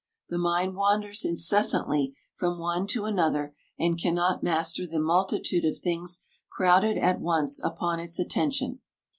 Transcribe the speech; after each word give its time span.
The 0.29 0.39
mind 0.39 0.75
wanders 0.75 1.23
incessantly 1.23 2.15
from 2.33 2.57
one 2.57 2.87
to 2.87 3.05
another 3.05 3.53
and 3.77 4.01
cannot 4.01 4.41
master 4.41 4.87
the 4.87 4.97
multitude 4.99 5.63
of 5.63 5.77
things 5.77 6.23
crowded 6.49 6.97
at 6.97 7.21
once 7.21 7.59
upon 7.63 7.99
its 7.99 8.17
attention. 8.17 8.79